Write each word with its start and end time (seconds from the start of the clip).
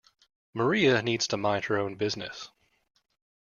Maria 0.55 0.99
needs 1.03 1.27
to 1.27 1.37
mind 1.37 1.65
her 1.65 1.77
own 1.77 1.93
business. 1.93 2.49